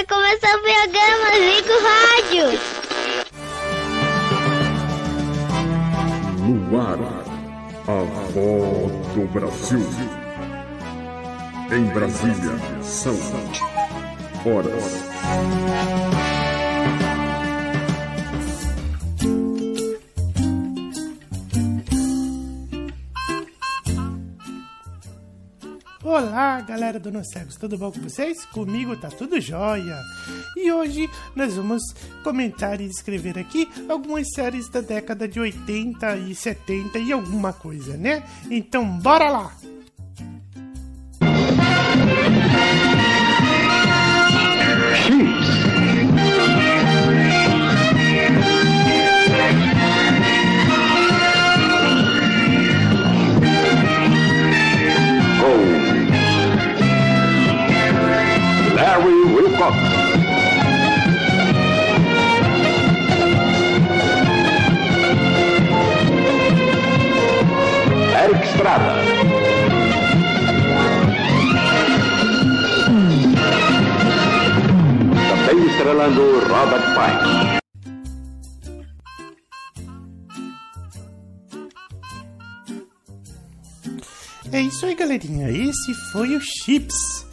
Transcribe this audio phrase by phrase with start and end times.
[0.00, 2.46] vai começar o programa Zico Rádio.
[6.38, 6.98] No ar,
[7.86, 8.02] a
[8.32, 9.86] voz do Brasil.
[11.70, 13.14] Em Brasília, são
[14.46, 15.10] horas.
[26.12, 28.44] Olá, galera do Nocegos, tudo bom com vocês?
[28.46, 29.96] Comigo tá tudo jóia.
[30.56, 31.80] E hoje nós vamos
[32.24, 37.96] comentar e escrever aqui algumas séries da década de 80 e 70 e alguma coisa,
[37.96, 38.24] né?
[38.50, 39.52] Então, bora lá!
[76.00, 77.60] Estrelando Robert Pine.
[84.50, 85.50] É isso aí, galerinha.
[85.50, 87.26] Esse foi o Chips,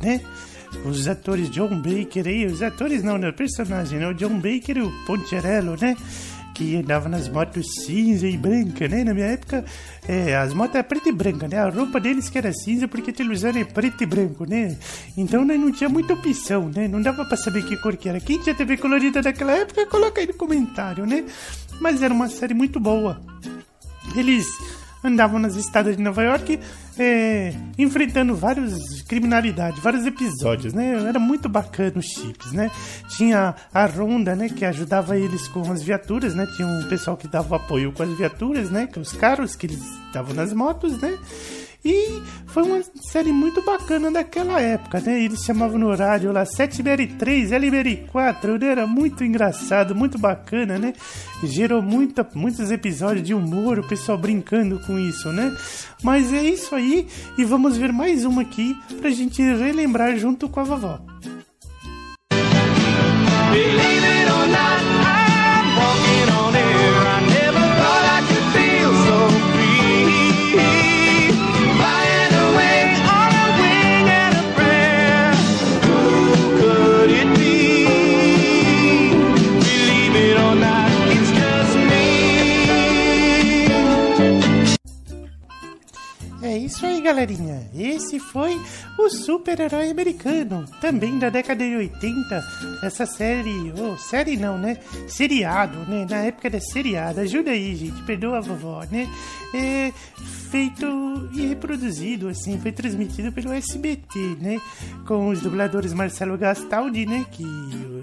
[0.00, 0.22] né?
[0.86, 3.28] Os atores John Baker aí, os atores não, né?
[3.28, 4.08] O personagem, né?
[4.08, 5.94] O John Baker e o Poncherello, né?
[6.54, 9.02] Que andava nas motos cinza e branca, né?
[9.02, 9.64] Na minha época,
[10.06, 11.58] é, as motos eram preta e branca, né?
[11.58, 14.76] A roupa deles que era cinza porque a televisão é preto e branco, né?
[15.16, 16.86] Então né, não tinha muita opção, né?
[16.86, 18.20] Não dava pra saber que cor que era.
[18.20, 21.24] Quem tinha TV colorida naquela época, coloca aí no comentário, né?
[21.80, 23.20] Mas era uma série muito boa.
[24.16, 24.46] Eles
[25.02, 26.58] andavam nas estradas de Nova York
[26.98, 30.94] é, enfrentando vários criminalidade, vários episódios, né?
[31.08, 32.70] Era muito bacana os chips, né?
[33.16, 34.48] Tinha a Ronda, né?
[34.48, 36.46] Que ajudava eles com as viaturas, né?
[36.56, 38.86] Tinha um pessoal que dava apoio com as viaturas, né?
[38.86, 41.18] Com os carros que eles estavam nas motos, né?
[41.84, 45.22] E foi uma série muito bacana daquela época, né?
[45.22, 48.68] Eles chamavam no horário lá 7BR3, LBR4, né?
[48.68, 50.94] Era muito engraçado, muito bacana, né?
[51.42, 55.54] Gerou muita, muitos episódios de humor, o pessoal brincando com isso, né?
[56.02, 57.06] Mas é isso aí,
[57.36, 61.13] e vamos ver mais uma aqui pra gente relembrar junto com a vovó.
[86.74, 87.62] Isso aí, galerinha.
[87.72, 88.60] Esse foi
[88.98, 92.44] o super-herói americano, também da década de 80.
[92.82, 94.78] Essa série, ou oh, série não, né?
[95.06, 96.04] Seriado, né?
[96.08, 97.20] Na época era seriado.
[97.20, 98.02] Ajuda aí, gente.
[98.02, 99.08] Perdoa a vovó, né?
[99.54, 99.92] É
[100.50, 104.60] feito e reproduzido, assim, foi transmitido pelo SBT, né?
[105.06, 107.24] Com os dubladores Marcelo Gastaldi, né?
[107.30, 107.44] Que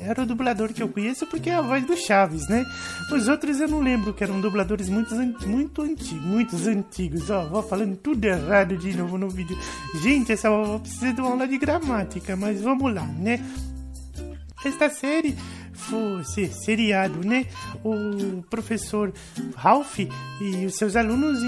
[0.00, 2.64] era o dublador que eu conheço porque é a voz do Chaves, né?
[3.12, 5.14] Os outros eu não lembro, que eram dubladores muito,
[5.46, 7.30] muito antigos, muitos antigos.
[7.30, 9.58] Ó, vou falando tudo errado de novo no vídeo.
[10.02, 13.40] Gente, essa vovó precisa de uma aula de gramática, mas vamos lá, né?
[14.64, 15.36] Esta série
[15.82, 17.46] fosse seriado, né?
[17.84, 19.12] O professor
[19.56, 21.40] Ralph e os seus alunos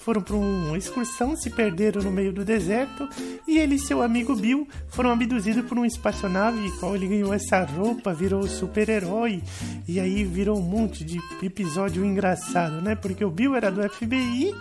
[0.00, 3.08] foram para uma excursão, se perderam no meio do deserto
[3.46, 7.64] e ele e seu amigo Bill foram abduzidos por uma espaçonave, qual ele ganhou essa
[7.64, 9.42] roupa, virou super-herói
[9.88, 12.94] e aí virou um monte de episódio engraçado, né?
[12.94, 14.54] Porque o Bill era do FBI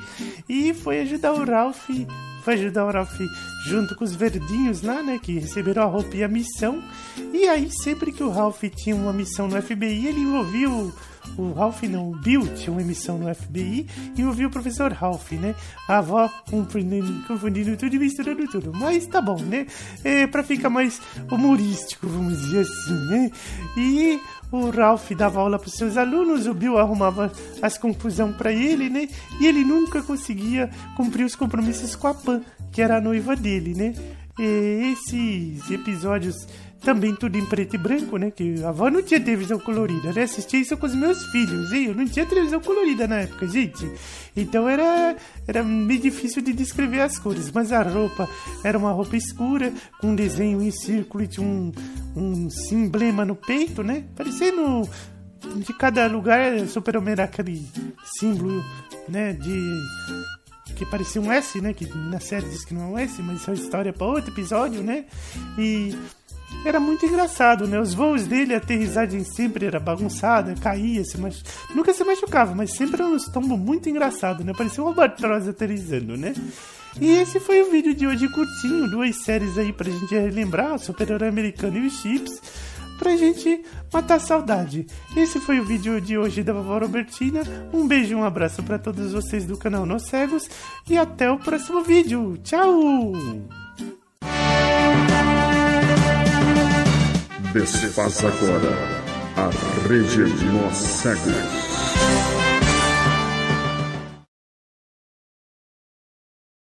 [0.48, 1.90] e foi ajudar o Ralph
[2.41, 3.19] foi ajudar o Ralph
[3.66, 5.19] junto com os verdinhos lá, né?
[5.22, 6.84] Que receberam a roupa e a missão.
[7.34, 10.94] E aí, sempre que o Ralph tinha uma missão no FBI, ele envolvia o.
[11.38, 15.32] O Ralph não, o Bill tinha uma missão no FBI e envolvia o professor Ralph,
[15.34, 15.56] né?
[15.88, 18.72] A avó confundindo, confundindo tudo e misturando tudo.
[18.74, 19.68] Mas tá bom, né?
[20.04, 21.02] É, pra ficar mais
[21.32, 23.32] humorístico, vamos dizer assim, né?
[23.78, 24.20] E
[24.52, 27.32] o Ralph dava aula para seus alunos, o Bill arrumava
[27.62, 29.08] as confusão para ele, né?
[29.40, 32.41] E ele nunca conseguia cumprir os compromissos com a Pan,
[32.72, 33.94] que era a noiva dele, né?
[34.39, 36.47] E esses episódios
[36.81, 38.31] também tudo em preto e branco, né?
[38.31, 40.23] Que a avó não tinha televisão colorida, né?
[40.23, 41.85] Assistia isso com os meus filhos, hein?
[41.87, 43.89] Eu não tinha televisão colorida na época, gente.
[44.35, 45.16] Então era,
[45.47, 48.28] era meio difícil de descrever as cores, mas a roupa
[48.63, 51.72] era uma roupa escura, com um desenho em círculo e tinha um,
[52.16, 54.03] um emblema no peito, né?
[54.16, 54.89] Parecendo
[55.55, 57.63] de cada lugar, Super-Homem aquele
[58.17, 58.63] símbolo,
[59.07, 59.33] né?
[59.33, 59.51] De
[60.72, 61.73] que parecia um S, né?
[61.73, 64.32] Que na série diz que não é um S, mas isso é história para outro
[64.32, 65.06] episódio, né?
[65.58, 65.96] E
[66.66, 67.79] era muito engraçado, né?
[67.79, 71.41] Os voos dele, a aterrissagem sempre era bagunçada, caía, se mach...
[71.76, 74.53] nunca se machucava, mas sempre era um tombo muito engraçado, né?
[74.56, 76.34] Parecia um albatroz aterrissando, né?
[77.00, 81.29] E esse foi o vídeo de hoje curtinho, duas séries aí pra gente relembrar, Super-Herói
[81.29, 82.41] Americano e os Chips,
[83.02, 84.86] pra gente matar a saudade.
[85.18, 87.42] Esse foi o vídeo de hoje da Vovó Robertina.
[87.74, 90.48] Um beijo e um abraço pra todos vocês do canal Nos Cegos
[90.88, 92.38] e até o próximo vídeo.
[92.44, 93.14] Tchau!
[97.52, 98.78] Desfaz agora
[99.36, 99.50] a
[99.88, 101.60] Rede Nós Cegos.